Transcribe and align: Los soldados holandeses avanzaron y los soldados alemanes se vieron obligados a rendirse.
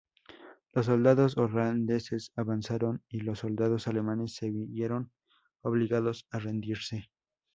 Los 0.73 0.87
soldados 0.87 1.37
holandeses 1.37 2.31
avanzaron 2.35 3.03
y 3.07 3.19
los 3.19 3.37
soldados 3.37 3.87
alemanes 3.87 4.33
se 4.33 4.49
vieron 4.49 5.11
obligados 5.61 6.25
a 6.31 6.39
rendirse. 6.39 7.11